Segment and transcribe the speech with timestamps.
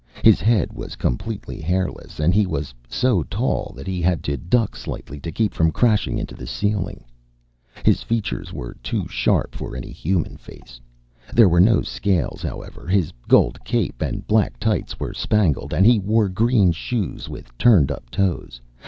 [0.23, 4.75] His head was completely hairless, and he was so tall that he had to duck
[4.75, 7.05] slightly to keep from crashing into the ceiling.
[7.85, 10.81] His features were too sharp for any human face.
[11.35, 15.99] There were no scales, however; his gold cape and black tights were spangled, and he
[15.99, 18.59] wore green shoes with turned up toes.